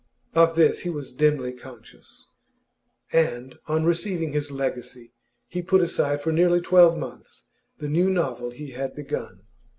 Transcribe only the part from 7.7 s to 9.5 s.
the new novel he had begun.